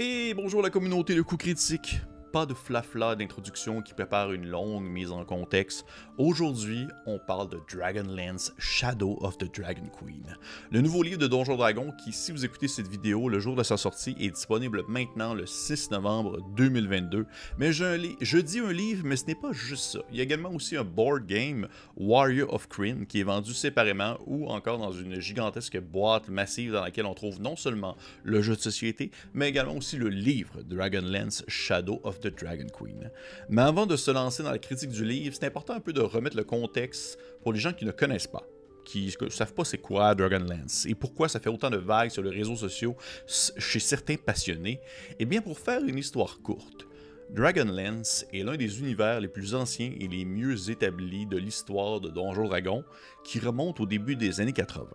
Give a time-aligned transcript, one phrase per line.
[0.00, 2.00] Et bonjour la communauté de coups critiques
[2.34, 5.86] pas de flafla d'introduction qui prépare une longue mise en contexte.
[6.18, 10.36] Aujourd'hui, on parle de Dragonlance Shadow of the Dragon Queen.
[10.72, 13.62] Le nouveau livre de Donjon Dragon qui, si vous écoutez cette vidéo, le jour de
[13.62, 17.24] sa sortie, est disponible maintenant le 6 novembre 2022.
[17.56, 20.00] Mais je, dis un livre, mais ce n'est pas juste ça.
[20.10, 24.18] Il y a également aussi un board game, Warrior of Kryn, qui est vendu séparément
[24.26, 28.56] ou encore dans une gigantesque boîte massive dans laquelle on trouve non seulement le jeu
[28.56, 33.10] de société, mais également aussi le livre Dragonlance Shadow of Dragon Queen.
[33.48, 36.00] Mais avant de se lancer dans la critique du livre, c'est important un peu de
[36.00, 38.46] remettre le contexte pour les gens qui ne connaissent pas
[38.84, 42.22] qui ne savent pas c'est quoi Dragonlance et pourquoi ça fait autant de vagues sur
[42.22, 44.78] les réseaux sociaux chez certains passionnés,
[45.18, 46.86] eh bien pour faire une histoire courte,
[47.30, 52.10] Dragonlance est l'un des univers les plus anciens et les mieux établis de l'histoire de
[52.10, 52.84] Donjon Dragon
[53.24, 54.86] qui remonte au début des années 80.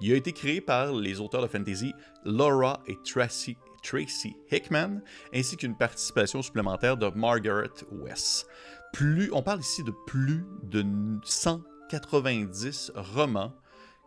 [0.00, 1.92] Il a été créé par les auteurs de fantasy
[2.24, 3.56] Laura et Tracy
[3.86, 5.00] Tracy Hickman,
[5.32, 8.46] ainsi qu'une participation supplémentaire de Margaret West.
[8.92, 10.84] Plus, on parle ici de plus de
[11.24, 13.52] 190 romans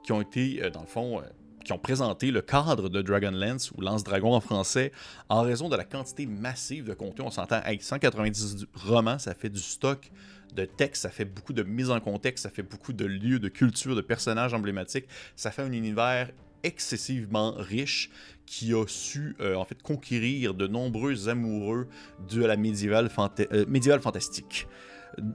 [0.03, 1.23] qui ont été, euh, dans le fond, euh,
[1.63, 4.91] qui ont présenté le cadre de Dragonlance ou Lance-Dragon en français
[5.29, 7.25] en raison de la quantité massive de contenu.
[7.25, 10.11] On s'entend, avec 190 romans, ça fait du stock
[10.55, 13.49] de texte, ça fait beaucoup de mise en contexte, ça fait beaucoup de lieux, de
[13.49, 15.05] culture, de personnages emblématiques.
[15.35, 16.31] Ça fait un univers
[16.63, 18.09] excessivement riche
[18.45, 21.87] qui a su euh, en fait conquérir de nombreux amoureux
[22.29, 24.67] de la médiévale, euh, fantastique.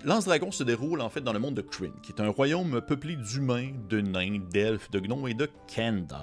[0.04, 2.80] Lance Dragon se déroule en fait dans le monde de Kryn, qui est un royaume
[2.80, 6.14] peuplé d'humains, de nains, d'elfes, de gnomes et de Kender.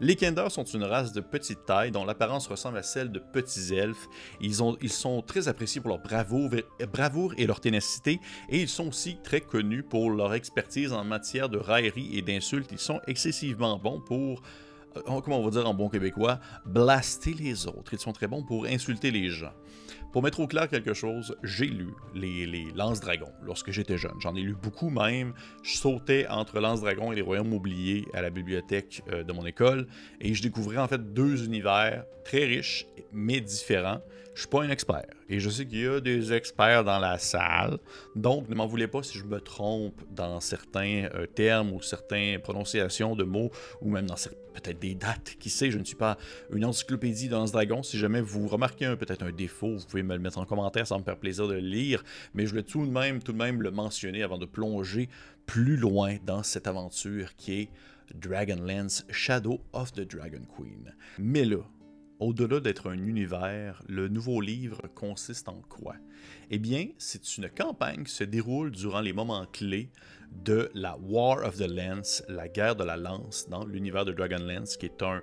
[0.00, 3.74] Les Kender sont une race de petite taille dont l'apparence ressemble à celle de petits
[3.74, 4.06] elfes.
[4.40, 6.50] Ils, ont, ils sont très appréciés pour leur bravoure,
[6.92, 11.48] bravoure et leur ténacité, et ils sont aussi très connus pour leur expertise en matière
[11.48, 12.70] de raillerie et d'insultes.
[12.72, 14.42] Ils sont excessivement bons pour
[14.96, 17.92] euh, comment on va dire en bon québécois, blaster les autres.
[17.92, 19.52] Ils sont très bons pour insulter les gens.
[20.14, 24.14] Pour mettre au clair quelque chose, j'ai lu les, Lance-Dragons lorsque j'étais jeune.
[24.20, 25.34] J'en ai lu beaucoup même.
[25.64, 29.88] Je sautais entre Lance-Dragons et les Royaumes oubliés à la bibliothèque euh, de mon école
[30.20, 34.02] et je découvrais en fait deux univers très riches mais différents.
[34.34, 37.18] Je suis pas un expert et je sais qu'il y a des experts dans la
[37.18, 37.78] salle,
[38.14, 42.40] donc ne m'en voulez pas si je me trompe dans certains euh, termes ou certaines
[42.40, 44.16] prononciations de mots ou même dans
[44.54, 45.36] peut-être des dates.
[45.38, 46.16] Qui sait, je ne suis pas
[46.52, 47.82] une encyclopédie dans ce dragon.
[47.82, 50.98] Si jamais vous remarquez peut-être un défaut, vous pouvez me le mettre en commentaire, ça
[50.98, 52.04] me faire plaisir de le lire.
[52.34, 55.08] Mais je voulais tout de même, tout de même le mentionner avant de plonger
[55.46, 57.68] plus loin dans cette aventure qui est
[58.14, 60.94] Dragonlance Shadow of the Dragon Queen.
[61.18, 61.62] Mais là,
[62.20, 65.96] au-delà d'être un univers, le nouveau livre consiste en quoi?
[66.50, 69.90] Eh bien, c'est une campagne qui se déroule durant les moments clés
[70.42, 74.76] de la War of the Lance, la guerre de la lance dans l'univers de Dragonlance,
[74.76, 75.22] qui est un,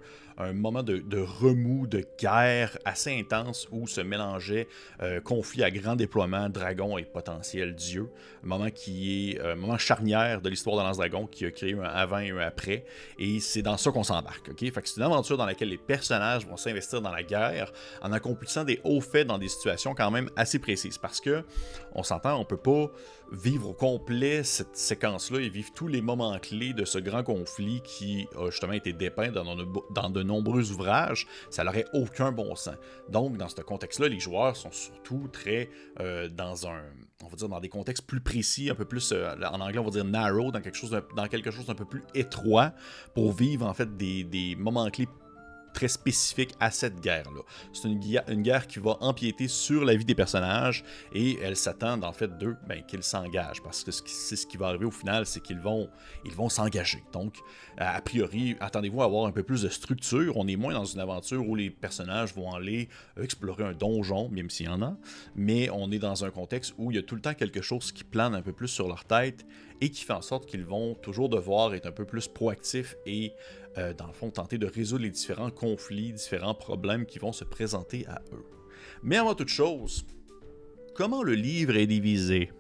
[0.53, 4.67] moment de, remous, de guerre assez intense où se mélangeait
[5.03, 8.09] euh, conflit à grand déploiement, dragon et potentiel dieu.
[8.43, 11.51] Un moment qui est euh, un moment charnière de l'histoire de Lance Dragon qui a
[11.51, 12.85] créé un avant et un après.
[13.19, 14.49] Et c'est dans ça qu'on s'embarque.
[14.49, 14.59] ok?
[14.59, 18.11] Fait que c'est une aventure dans laquelle les personnages vont s'investir dans la guerre en
[18.11, 20.90] accomplissant des hauts faits dans des situations quand même assez précises.
[20.97, 21.43] Parce que,
[21.93, 22.91] on s'entend, on peut pas
[23.31, 27.81] vivre au complet cette séquence-là et vivre tous les moments clés de ce grand conflit
[27.83, 29.55] qui a justement été dépeint dans,
[29.91, 32.75] dans de nombreux ouvrages, ça n'aurait aucun bon sens.
[33.09, 35.69] Donc, dans ce contexte-là, les joueurs sont surtout très
[35.99, 36.81] euh, dans un,
[37.23, 39.85] on va dire, dans des contextes plus précis, un peu plus, euh, en anglais, on
[39.85, 42.73] va dire narrow, dans quelque chose, dans quelque chose d'un peu plus étroit,
[43.13, 45.07] pour vivre en fait des, des moments clés
[45.73, 47.41] très spécifique à cette guerre-là.
[47.73, 50.83] C'est une, guerre qui va empiéter sur la vie des personnages
[51.13, 54.67] et elle s'attend en fait d'eux ben, qu'ils s'engagent parce que c'est ce qui va
[54.67, 55.89] arriver au final, c'est qu'ils vont
[56.25, 57.03] ils vont s'engager.
[57.13, 57.35] Donc,
[57.77, 60.37] a priori, attendez-vous à avoir un peu plus de structure.
[60.37, 62.89] On est moins dans une aventure où les personnages vont aller
[63.21, 64.95] explorer un donjon, même s'il y en a,
[65.35, 67.91] mais on est dans un contexte où il y a tout le temps quelque chose
[67.91, 69.45] qui plane un peu plus sur leur tête
[69.81, 73.33] et qui fait en sorte qu'ils vont toujours devoir être un peu plus proactifs et,
[73.77, 77.43] euh, dans le fond, tenter de résoudre les différents conflits, différents problèmes qui vont se
[77.43, 78.45] présenter à eux.
[79.01, 80.05] Mais avant toute chose,
[80.93, 82.51] comment le livre est divisé?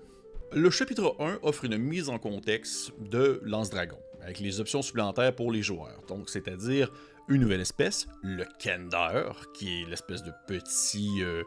[0.51, 5.51] Le chapitre 1 offre une mise en contexte de Lance-Dragon, avec les options supplémentaires pour
[5.51, 6.91] les joueurs, donc c'est-à-dire
[7.27, 11.43] une nouvelle espèce, le Kender, qui est l'espèce de petit, euh,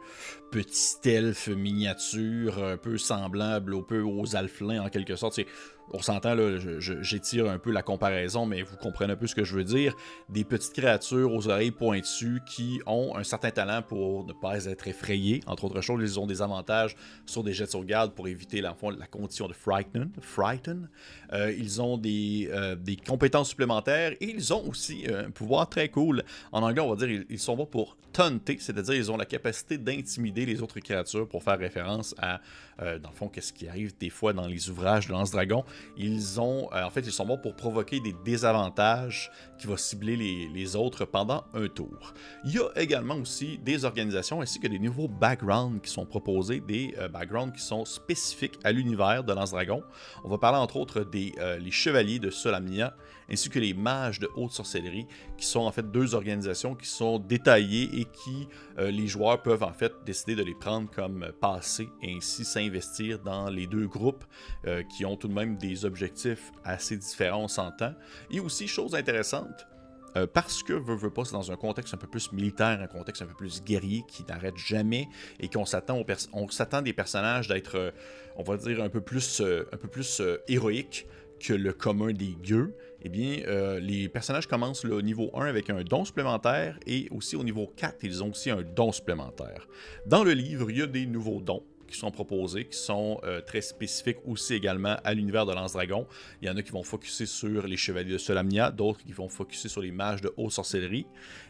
[0.50, 5.40] petit elfe miniature un peu semblable au peu aux alflins en quelque sorte.
[5.92, 9.44] On s'entend là, j'étire un peu la comparaison, mais vous comprenez un peu ce que
[9.44, 9.94] je veux dire.
[10.28, 14.88] Des petites créatures aux oreilles pointues qui ont un certain talent pour ne pas être
[14.88, 15.40] effrayés.
[15.46, 16.96] Entre autres choses, ils ont des avantages
[17.26, 18.74] sur des jets de sauvegarde pour éviter la,
[19.10, 20.88] condition de frighten.
[21.32, 25.88] Euh, ils ont des, euh, des, compétences supplémentaires et ils ont aussi un pouvoir très
[25.88, 26.22] cool.
[26.52, 29.76] En anglais, on va dire ils, sont bons pour taunter, c'est-à-dire ils ont la capacité
[29.76, 32.40] d'intimider les autres créatures pour faire référence à,
[32.80, 35.64] euh, dans le fond, qu'est-ce qui arrive des fois dans les ouvrages de Lance-Dragon.
[35.96, 40.76] Ils ont, en fait, ils sont bons pour provoquer des désavantages qui vont cibler les,
[40.76, 42.14] autres pendant un tour.
[42.44, 46.60] Il y a également aussi des organisations ainsi que des nouveaux backgrounds qui sont proposés,
[46.60, 49.82] des backgrounds qui sont spécifiques à l'univers de Lance-Dragon.
[50.24, 52.94] On va parler entre autres des euh, chevaliers de Solamnia,
[53.30, 55.06] ainsi que les mages de haute sorcellerie,
[55.36, 58.48] qui sont en fait deux organisations qui sont détaillées et qui
[58.78, 63.18] euh, les joueurs peuvent en fait décider de les prendre comme passé et ainsi s'investir
[63.20, 64.24] dans les deux groupes
[64.66, 67.94] euh, qui ont tout de même des objectifs assez différents, on s'entend.
[68.30, 69.66] Et aussi, chose intéressante,
[70.32, 73.22] parce que veut, veut pas, c'est dans un contexte un peu plus militaire, un contexte
[73.22, 75.08] un peu plus guerrier qui n'arrête jamais
[75.40, 77.92] et qu'on s'attend on s'attend des personnages d'être,
[78.36, 81.08] on va dire, un peu plus, un peu plus héroïques
[81.40, 82.74] que le commun des gueux,
[83.04, 87.36] eh bien, euh, les personnages commencent au niveau 1 avec un don supplémentaire et aussi
[87.36, 89.68] au niveau 4, ils ont aussi un don supplémentaire.
[90.06, 93.40] Dans le livre, il y a des nouveaux dons qui sont proposés, qui sont euh,
[93.40, 96.06] très spécifiques aussi également à l'univers de Lance-Dragon.
[96.42, 99.28] Il y en a qui vont focuser sur les chevaliers de Solamnia, d'autres qui vont
[99.28, 101.06] focuser sur les mages de haute sorcellerie.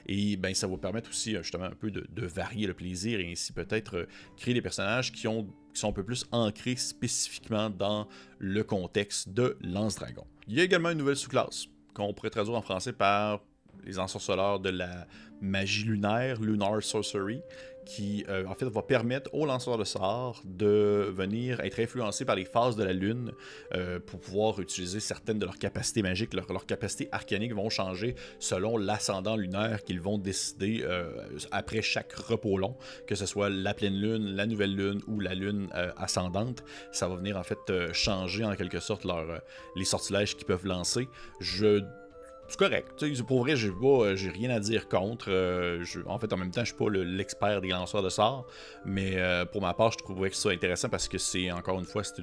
[0.06, 3.30] Et ben, ça va permettre aussi euh, justement un peu de, varier le plaisir et
[3.30, 8.06] ainsi peut-être créer des personnages qui ont qui sont un peu plus ancrés spécifiquement dans
[8.38, 10.24] le contexte de Lance-Dragon.
[10.46, 13.40] Il y a également une nouvelle sous-classe qu'on pourrait traduire en français par
[13.84, 15.06] les ensorceleurs de la
[15.40, 17.42] magie lunaire, Lunar Sorcery,
[17.84, 22.36] qui euh, en fait va permettre aux lanceurs de sorts de venir être influencés par
[22.36, 23.32] les phases de la lune
[23.74, 26.34] euh, pour pouvoir utiliser certaines de leurs capacités magiques.
[26.34, 31.10] leurs capacités arcaniques vont changer selon l'ascendant lunaire qu'ils vont décider euh,
[31.50, 32.76] après chaque repos long,
[33.06, 36.64] que ce soit la pleine lune, la nouvelle lune ou la lune ascendante.
[36.92, 39.40] Ça va venir en fait changer en quelque sorte leur,
[39.76, 41.08] les sortilèges qu'ils peuvent lancer.
[41.40, 41.82] Je
[42.48, 43.04] c'est correct.
[43.26, 45.26] pour vrai, j'ai pas, j'ai rien à dire contre.
[45.30, 48.46] Euh, en fait, en même temps, je suis pas l'expert des lanceurs de sorts,
[48.84, 51.86] mais euh, pour ma part, je trouvais que ça intéressant parce que c'est encore une
[51.86, 52.22] fois, c'est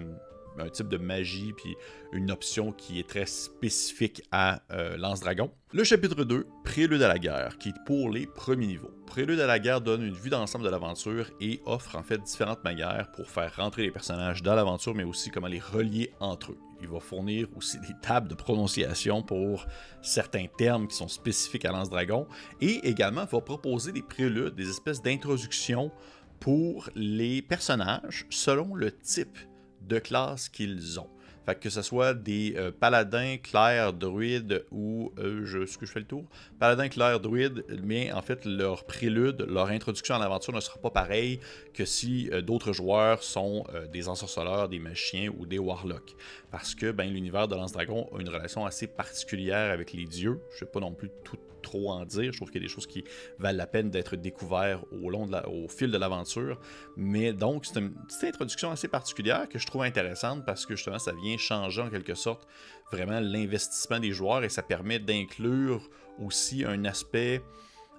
[0.59, 1.75] un type de magie puis
[2.13, 5.51] une option qui est très spécifique à euh, Lance-Dragon.
[5.73, 8.91] Le chapitre 2, Prélude à la guerre, qui est pour les premiers niveaux.
[9.05, 12.63] Prélude à la guerre donne une vue d'ensemble de l'aventure et offre en fait différentes
[12.63, 16.57] manières pour faire rentrer les personnages dans l'aventure, mais aussi comment les relier entre eux.
[16.81, 19.65] Il va fournir aussi des tables de prononciation pour
[20.01, 22.27] certains termes qui sont spécifiques à Lance Dragon.
[22.59, 25.91] Et également, va proposer des préludes, des espèces d'introductions
[26.39, 29.37] pour les personnages selon le type
[29.81, 31.09] de classe qu'ils ont.
[31.45, 35.11] Fait que ce soit des euh, paladins, clairs, druides ou.
[35.17, 36.25] Euh, je, ce que je fais le tour?
[36.59, 40.91] Paladins, clairs, druides, mais en fait, leur prélude, leur introduction à l'aventure ne sera pas
[40.91, 41.39] pareil
[41.73, 46.15] que si euh, d'autres joueurs sont des ensorceleurs, des magiciens ou des warlocks.
[46.51, 50.39] Parce que ben, l'univers de Lance Dragon a une relation assez particulière avec les dieux.
[50.51, 52.31] Je ne sais pas non plus tout trop en dire.
[52.31, 53.03] Je trouve qu'il y a des choses qui
[53.39, 56.59] valent la peine d'être découvertes au, au fil de l'aventure.
[56.97, 60.99] Mais donc, c'est une petite introduction assez particulière que je trouve intéressante parce que justement,
[60.99, 62.47] ça vient changer en quelque sorte
[62.91, 65.89] vraiment l'investissement des joueurs et ça permet d'inclure
[66.19, 67.41] aussi un aspect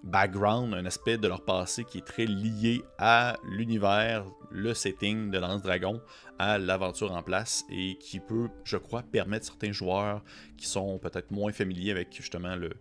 [0.03, 5.39] background, un aspect de leur passé qui est très lié à l'univers, le setting de
[5.39, 6.01] Lance Dragon,
[6.39, 10.23] à l'aventure en place et qui peut, je crois, permettre certains joueurs
[10.57, 12.73] qui sont peut-être moins familiers avec justement le,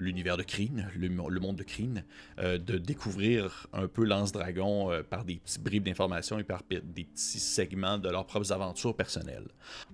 [0.00, 1.08] l'univers de Kryn, le,
[1.40, 2.02] monde de Kryn,
[2.38, 7.04] euh, de découvrir un peu Lance-Dragon euh, par des petits bribes d'informations et par des
[7.04, 9.48] petits segments de leurs propres aventures personnelles.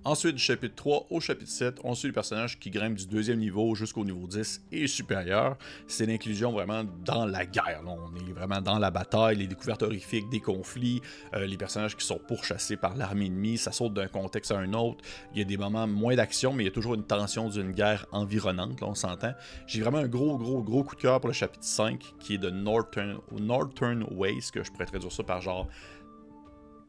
[0.05, 3.39] Ensuite, du chapitre 3 au chapitre 7, on suit les personnages qui grimpent du deuxième
[3.39, 5.57] niveau jusqu'au niveau 10 et supérieur.
[5.87, 7.83] C'est l'inclusion vraiment dans la guerre.
[7.87, 11.01] On est vraiment dans la bataille, les découvertes horrifiques des conflits,
[11.35, 14.73] euh, les personnages qui sont pourchassés par l'armée ennemie, ça saute d'un contexte à un
[14.73, 15.05] autre.
[15.33, 17.73] Il y a des moments moins d'action, mais il y a toujours une tension d'une
[17.73, 19.35] guerre environnante, on s'entend.
[19.67, 22.51] J'ai vraiment gros, gros, gros coup de cœur pour le chapitre 5, qui est de
[22.51, 25.69] Northern, Northern Ways, que je pourrais traduire ça par genre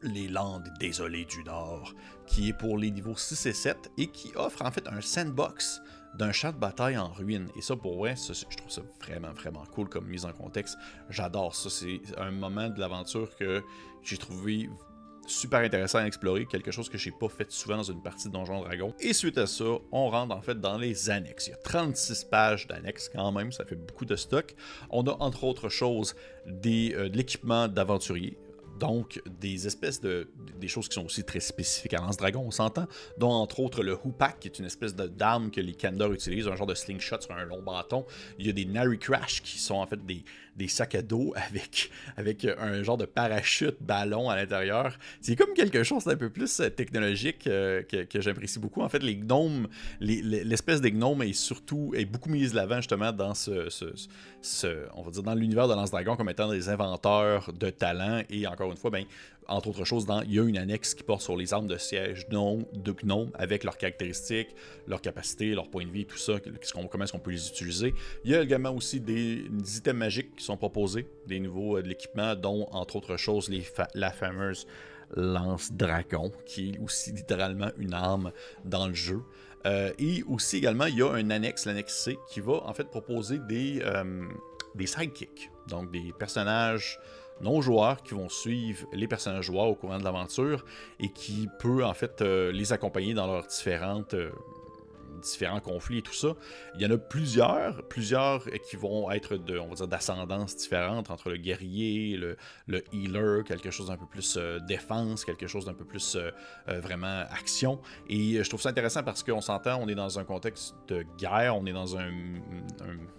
[0.02, 1.94] les Landes désolées du Nord,
[2.26, 5.80] qui est pour les niveaux 6 et 7, et qui offre en fait un sandbox
[6.14, 7.48] d'un champ de bataille en ruine.
[7.56, 10.76] Et ça, pour vrai, je trouve ça vraiment, vraiment cool comme mise en contexte.
[11.10, 11.70] J'adore ça.
[11.70, 13.62] C'est un moment de l'aventure que
[14.02, 14.70] j'ai trouvé
[15.28, 18.32] super intéressant à explorer, quelque chose que j'ai pas fait souvent dans une partie de
[18.32, 18.94] Donjon Dragon.
[19.00, 21.46] Et suite à ça, on rentre en fait dans les annexes.
[21.48, 24.54] Il y a 36 pages d'annexes quand même, ça fait beaucoup de stock.
[24.90, 26.14] On a entre autres choses
[26.46, 28.38] des, euh, de l'équipement d'aventurier,
[28.78, 30.28] Donc, des espèces de.
[30.60, 32.86] des choses qui sont aussi très spécifiques à Lance Dragon, on s'entend,
[33.18, 36.56] dont entre autres le Hoopak, qui est une espèce d'arme que les Kandor utilisent, un
[36.56, 38.04] genre de slingshot sur un long bâton.
[38.38, 40.22] Il y a des Nary Crash, qui sont en fait des,
[40.58, 44.98] des sacs à dos avec, avec un genre de parachute ballon à l'intérieur.
[45.20, 48.82] C'est comme quelque chose d'un peu plus euh, technologique euh, que, que j'apprécie beaucoup.
[48.82, 49.68] En fait, les gnomes,
[50.00, 53.68] l'espèce des gnomes est surtout est beaucoup mise de l'avant justement dans ce,
[54.42, 58.22] ce, on va dire dans l'univers de Lance Dragon comme étant des inventeurs de talent
[58.28, 59.04] et encore une fois, ben,
[59.46, 61.76] entre autres choses, dans, il y a une annexe qui porte sur les armes de
[61.78, 64.54] siège de Gnome avec leurs caractéristiques,
[64.86, 66.34] leurs capacités, leurs points de vie, tout ça,
[66.90, 67.94] comment est-ce qu'on peut les utiliser.
[68.24, 69.46] Il y a également aussi des,
[69.76, 73.64] items magiques qui sont proposés, des nouveaux euh, de l'équipement, dont entre autres choses les
[73.94, 74.66] la fameuse
[75.16, 78.32] lance dragon, qui est aussi littéralement une arme
[78.64, 79.22] dans le jeu.
[79.66, 82.88] Euh, et aussi également, il y a un annexe, l'annexe C, qui va en fait
[82.90, 84.24] proposer des, euh,
[84.74, 86.98] des sidekicks, donc des personnages
[87.40, 90.64] non joueurs qui vont suivre les personnages joueurs au courant de l'aventure
[91.00, 94.30] et qui peut en fait euh, les accompagner dans leurs différentes euh,
[95.18, 96.34] différents conflits et tout ça.
[96.74, 101.10] Il y en a plusieurs, plusieurs qui vont être de, on va dire, d'ascendance différente
[101.10, 105.64] entre le guerrier, le, le healer, quelque chose d'un peu plus euh, défense, quelque chose
[105.64, 106.30] d'un peu plus euh,
[106.68, 107.80] euh, vraiment action.
[108.08, 111.56] Et je trouve ça intéressant parce qu'on s'entend, on est dans un contexte de guerre,
[111.56, 112.10] on est dans un,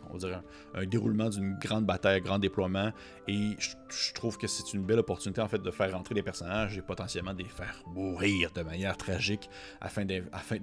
[0.10, 2.92] on va dire un, déroulement d'une grande bataille, un grand déploiement.
[3.28, 6.78] Et je, trouve que c'est une belle opportunité en fait de faire rentrer des personnages
[6.78, 9.50] et potentiellement de les faire mourir de manière tragique
[9.82, 10.22] afin de,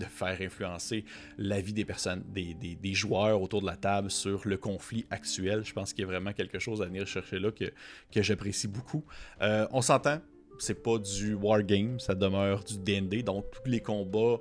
[0.08, 1.04] faire influencer
[1.38, 5.64] la vie des personnes, des, joueurs autour de la table sur le conflit actuel.
[5.64, 7.72] Je pense qu'il y a vraiment quelque chose à venir chercher là que,
[8.14, 9.04] j'apprécie beaucoup.
[9.42, 10.20] Euh, on s'entend,
[10.58, 14.40] c'est pas du wargame, ça demeure du DND, donc tous les combats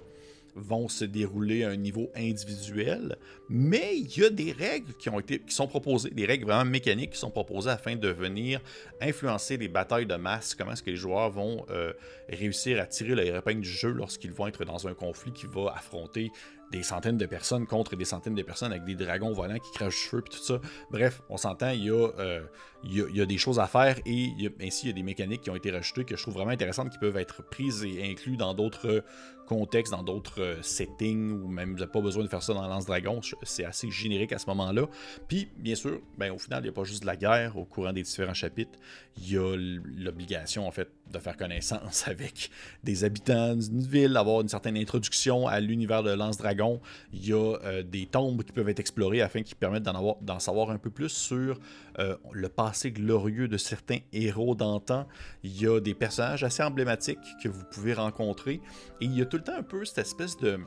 [0.55, 3.17] vont se dérouler à un niveau individuel,
[3.49, 6.69] mais il y a des règles qui ont été qui sont proposées, des règles vraiment
[6.69, 8.61] mécaniques qui sont proposées afin de venir
[9.01, 11.93] influencer les batailles de masse, comment est-ce que les joueurs vont euh,
[12.29, 15.73] réussir à tirer les épingle du jeu lorsqu'ils vont être dans un conflit qui va
[15.75, 16.31] affronter
[16.71, 20.03] des centaines de personnes contre des centaines de personnes avec des dragons volants qui crachent
[20.03, 20.59] du feu et tout ça.
[20.89, 22.41] Bref, on s'entend, il y, a, euh,
[22.85, 25.49] il, y a, des choses à faire et ainsi il y a des mécaniques qui
[25.49, 28.53] ont été rajoutées que je trouve vraiment intéressantes qui peuvent être prises et incluses dans
[28.53, 29.03] d'autres
[29.45, 32.67] contextes, dans d'autres euh, settings ou même vous n'avez pas besoin de faire ça dans
[32.67, 33.21] Lance Dragon.
[33.43, 34.87] C'est assez générique à ce moment-là.
[35.27, 37.65] Puis, bien sûr, ben, au final, il n'y a pas juste de la guerre au
[37.65, 38.77] courant des différents chapitres.
[39.17, 42.49] Il y a l'obligation, en fait, de faire connaissance avec
[42.83, 46.81] des habitants d'une ville, d'avoir une certaine introduction à l'univers de Lance Dragon.
[47.13, 50.71] Il y a euh, des tombes qui peuvent être explorées afin qu'ils permettent d'en savoir
[50.71, 51.59] un peu plus sur
[51.99, 55.07] euh, le passé glorieux de certains héros d'antan.
[55.43, 58.61] Il y a des personnages assez emblématiques que vous pouvez rencontrer.
[59.01, 60.59] Et il y a tout le temps un peu cette espèce de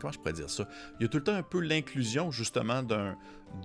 [0.00, 0.68] comment je pourrais dire ça?
[0.98, 3.16] Il y a tout le temps un peu l'inclusion justement d'un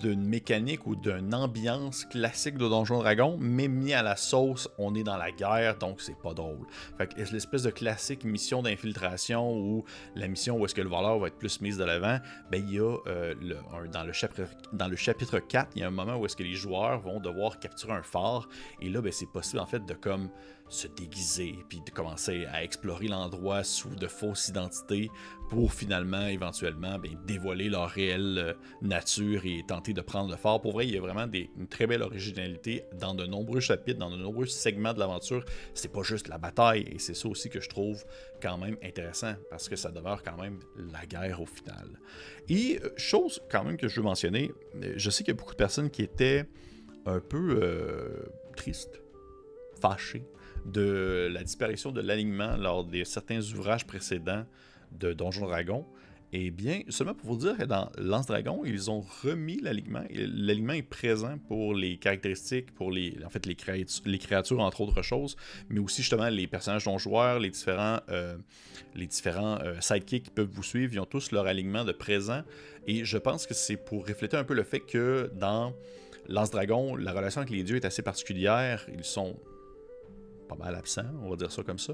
[0.01, 4.95] d'une mécanique ou d'une ambiance classique de Donjon Dragon, mais mis à la sauce, on
[4.95, 6.65] est dans la guerre, donc c'est pas drôle.
[6.97, 9.83] Fait que l'espèce de classique mission d'infiltration ou
[10.15, 12.19] la mission où est-ce que le voleur va être plus mise de l'avant,
[12.49, 13.35] ben il y a euh,
[13.91, 16.43] dans, le chapitre, dans le chapitre 4, il y a un moment où est-ce que
[16.43, 18.47] les joueurs vont devoir capturer un phare,
[18.79, 20.29] et là, ben, c'est possible en fait de comme
[20.71, 25.11] se déguiser, puis de commencer à explorer l'endroit sous de fausses identités
[25.49, 30.61] pour finalement, éventuellement, ben, dévoiler leur réelle euh, nature et tenter de prendre le fort.
[30.61, 34.09] Pour vrai, il y a vraiment une très belle originalité dans de nombreux chapitres, dans
[34.09, 35.43] de nombreux segments de l'aventure.
[35.73, 38.05] C'est pas juste la bataille, et c'est ça aussi que je trouve
[38.41, 40.59] quand même intéressant, parce que ça demeure quand même
[40.93, 41.99] la guerre au final.
[42.47, 45.37] Et euh, chose quand même que je veux mentionner, euh, je sais qu'il y a
[45.37, 46.45] beaucoup de personnes qui étaient
[47.05, 47.59] un peu
[48.55, 49.01] tristes,
[49.81, 50.23] fâchées
[50.65, 54.45] de la disparition de l'alignement lors de certains ouvrages précédents
[54.91, 55.85] de Donjon Dragon.
[56.33, 60.03] Eh bien, seulement pour vous dire que dans Lance Dragon, ils ont remis l'alignement.
[60.09, 64.79] L'alignement est présent pour les caractéristiques, pour les, en fait, les, créatures, les créatures, entre
[64.79, 65.35] autres choses,
[65.69, 68.37] mais aussi justement les personnages non joueurs, les différents, euh,
[68.95, 72.43] les différents euh, sidekicks qui peuvent vous suivre, ils ont tous leur alignement de présent.
[72.87, 75.73] Et je pense que c'est pour refléter un peu le fait que dans
[76.29, 78.87] Lance Dragon, la relation avec les dieux est assez particulière.
[78.93, 79.35] Ils sont
[80.55, 81.93] mal absent, on va dire ça comme ça.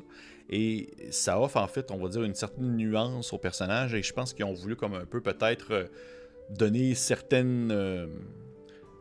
[0.50, 3.94] Et ça offre en fait, on va dire, une certaine nuance au personnage.
[3.94, 5.86] Et je pense qu'ils ont voulu comme un peu peut-être euh,
[6.50, 7.72] donner certaines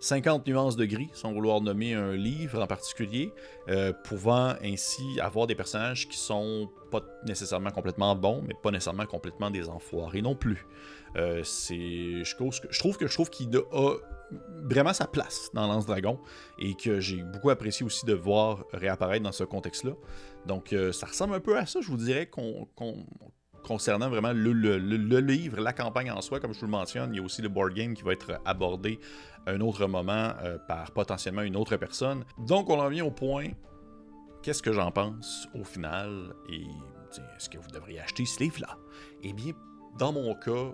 [0.01, 3.33] 50 euh, nuances de gris, sans vouloir nommer un livre en particulier,
[3.69, 9.07] euh, pouvant ainsi avoir des personnages qui sont pas nécessairement complètement bons, mais pas nécessairement
[9.07, 10.67] complètement des enfoirés non plus.
[11.43, 13.95] c'est, je, trouve que je trouve qu'il a
[14.65, 16.19] vraiment sa place dans Lance Dragon
[16.59, 19.93] et que j'ai beaucoup apprécié aussi de voir réapparaître dans ce contexte-là.
[20.47, 22.29] Donc, euh, ça ressemble un peu à ça, je vous dirais,
[23.67, 24.77] concernant vraiment le,
[25.19, 27.13] livre, la campagne en soi, comme je vous le mentionne.
[27.13, 29.01] Il y a aussi le board game qui va être abordé
[29.47, 32.25] à un autre moment euh, par potentiellement une autre personne.
[32.39, 33.49] Donc, on en vient au point
[34.43, 36.35] qu'est-ce que j'en pense au final?
[36.49, 36.63] Et
[37.37, 38.79] est-ce que vous devriez acheter ce livre-là?
[39.25, 39.53] Eh bien,
[39.99, 40.73] dans mon cas,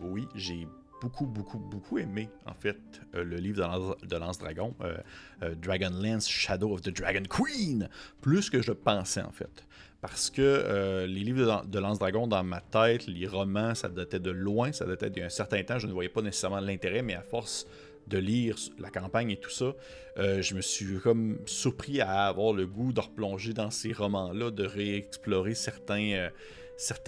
[0.00, 0.66] oui, j'ai
[1.02, 2.78] beaucoup, beaucoup, beaucoup aimé, en fait,
[3.16, 4.96] euh, le livre de Lance, Dragon, euh,
[5.42, 7.88] euh, Dragonlance Shadow of the Dragon Queen,
[8.20, 9.66] plus que je pensais, en fait.
[10.00, 14.32] Parce que les livres de, Lance Dragon, dans ma tête, les romans, ça datait de
[14.32, 17.68] loin, ça datait d'un certain temps, je ne voyais pas nécessairement l'intérêt, mais à force
[18.08, 19.74] de lire la campagne et tout ça,
[20.16, 24.64] je me suis comme surpris à avoir le goût de replonger dans ces romans-là, de
[24.64, 26.30] réexplorer certains,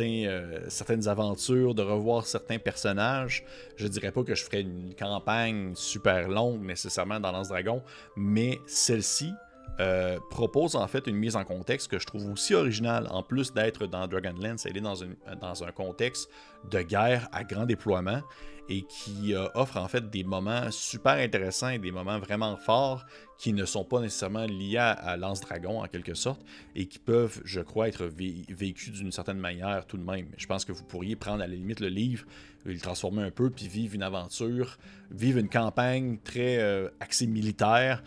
[0.01, 3.45] euh, certaines aventures, de revoir certains personnages.
[3.77, 7.83] Je dirais pas que je ferais une campagne super longue nécessairement dans Lance Dragon,
[8.17, 9.33] mais celle-ci
[9.81, 13.09] euh, propose en fait une mise en contexte que je trouve aussi originale.
[13.11, 14.95] En plus d'être dans Dragonlance, elle est dans,
[15.41, 16.31] dans un contexte
[16.71, 18.23] de guerre à grand déploiement
[18.69, 23.05] et qui euh, offre en fait des moments super intéressants des moments vraiment forts
[23.39, 26.41] qui ne sont pas nécessairement liés à, Lance Dragon en quelque sorte
[26.75, 30.29] et qui peuvent, je crois, être vécus d'une certaine manière tout de même.
[30.37, 32.25] Je pense que vous pourriez prendre à la limite le livre,
[32.65, 34.79] le transformer un peu, puis vivre une aventure,
[35.11, 38.03] vivre une campagne très euh, axée militaire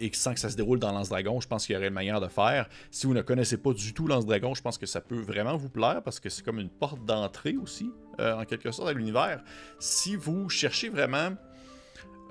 [0.00, 1.40] et sans que ça se déroule dans Lance Dragon.
[1.40, 2.68] Je pense qu'il y aurait une manière de faire.
[2.90, 5.56] Si vous ne connaissez pas du tout Lance Dragon, je pense que ça peut vraiment
[5.56, 9.42] vous plaire parce que c'est comme une porte d'entrée aussi, en quelque sorte, à l'univers.
[9.78, 11.36] Si vous cherchez vraiment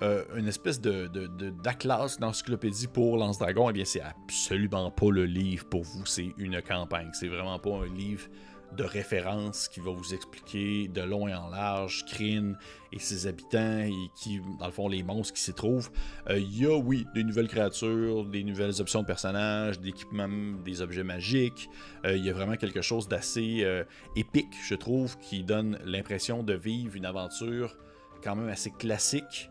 [0.02, 1.08] euh, une espèce de,
[1.64, 6.34] d'atlas d'encyclopédie pour Lance Dragon, eh bien, c'est absolument pas le livre pour vous, c'est
[6.38, 7.10] une campagne.
[7.14, 8.28] C'est vraiment pas un livre
[8.76, 12.54] de référence qui va vous expliquer de long et en large Kryn
[12.92, 15.90] et ses habitants et qui, dans le fond, les monstres qui s'y trouvent.
[16.30, 20.82] Euh, il y a, oui, des nouvelles créatures, des nouvelles options de personnages, d'équipements, des
[20.82, 21.70] objets magiques.
[22.06, 23.66] Euh, il y a vraiment quelque chose d'assez
[24.16, 27.76] épique, je trouve, qui donne l'impression de vivre une aventure
[28.24, 29.50] quand même assez classique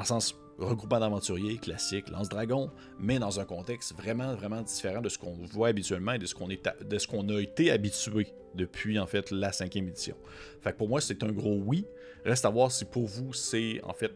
[0.00, 5.18] le sens regroupement d'aventuriers, classique, lance-dragon, mais dans un contexte vraiment, vraiment différent de ce
[5.18, 9.52] qu'on voit habituellement et de ce qu'on, est a été habitué depuis, en fait, la
[9.52, 10.16] cinquième édition.
[10.60, 11.86] Fait que pour moi, c'est un gros oui.
[12.24, 14.12] Reste à voir si pour vous, c'est, en fait,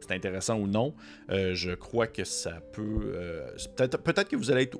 [0.00, 0.94] c'est intéressant ou non.
[1.30, 3.12] Euh, je crois que ça peut...
[3.14, 4.78] Euh, peut-être, peut-être que vous allez être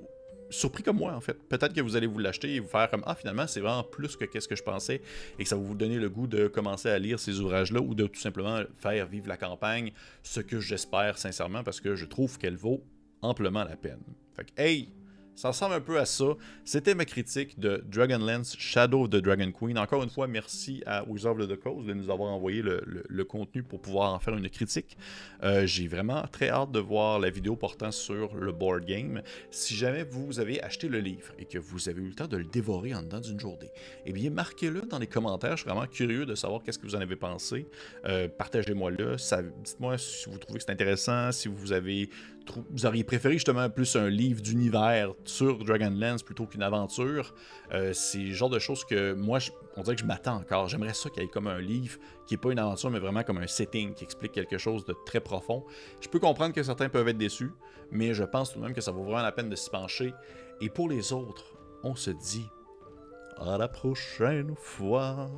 [0.53, 1.35] surpris comme moi, en fait.
[1.49, 4.17] Peut-être que vous allez vous l'acheter et vous faire comme Ah, finalement, c'est vraiment plus
[4.17, 5.03] que qu'est-ce que je pensais
[5.39, 7.95] et que ça va vous donner le goût de commencer à lire ces ouvrages-là ou
[7.95, 9.93] de tout simplement faire vivre la campagne,
[10.23, 12.85] ce que j'espère sincèrement parce que je trouve qu'elle vaut
[13.23, 14.03] amplement la peine.
[14.35, 14.89] Fait que, hey,
[15.35, 16.25] ça ressemble un peu à ça.
[16.65, 19.79] C'était ma critique de Dragonlance Shadow of the Dragon Queen.
[19.79, 23.63] Encore une fois, merci à Wizard of the Coast de nous avoir envoyé le, contenu
[23.63, 24.97] pour pouvoir en faire une critique.
[25.43, 29.23] Euh, j'ai vraiment très hâte de voir la vidéo portant sur le board game.
[29.51, 32.37] Si jamais vous avez acheté le livre et que vous avez eu le temps de
[32.37, 33.71] le dévorer en dedans d'une journée,
[34.05, 35.57] eh bien, marquez-le dans les commentaires.
[35.57, 37.67] Je suis vraiment curieux de savoir qu'est-ce que vous en avez pensé.
[38.05, 39.17] Euh, partagez-moi le.
[39.65, 42.11] Dites-moi si vous trouvez que c'est intéressant, si vous avez
[42.71, 47.35] vous auriez préféré justement plus un livre d'univers sur Dragonlance plutôt qu'une aventure.
[47.73, 49.39] Euh, c'est le genre de choses que moi,
[49.77, 50.69] on dirait que je m'attends encore.
[50.69, 53.23] J'aimerais ça qu'il y ait comme un livre qui n'est pas une aventure, mais vraiment
[53.23, 55.65] comme un setting qui explique quelque chose de très profond.
[56.01, 57.53] Je peux comprendre que certains peuvent être déçus,
[57.91, 60.13] mais je pense tout de même que ça vaut vraiment la peine de s'y pencher.
[60.61, 62.49] Et pour les autres, on se dit
[63.39, 65.31] à la prochaine fois.